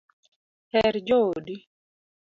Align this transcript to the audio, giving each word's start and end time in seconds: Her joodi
Her 0.73 0.93
joodi 1.07 1.55